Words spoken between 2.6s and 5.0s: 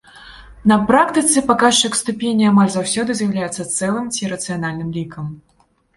заўсёды з'яўляецца цэлым ці рацыянальным